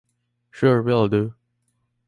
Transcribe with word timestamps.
Sure, 0.49 0.81
we 0.81 0.91
all 0.91 1.07
do! 1.07 1.35